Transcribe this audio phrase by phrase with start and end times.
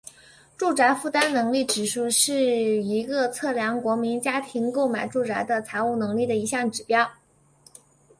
[0.57, 6.95] 住宅负担能力指数是一个测量国民家庭购买住宅的财务能力的一项指数。